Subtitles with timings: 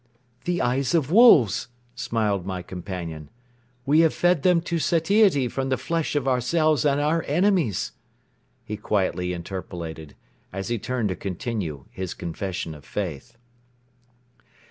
[0.45, 3.29] "The eyes of wolves," smiled my companion.
[3.85, 7.91] "We have fed them to satiety from the flesh of ourselves and our enemies!"
[8.63, 10.15] he quietly interpolated,
[10.51, 13.37] as he turned to continue his confession of faith.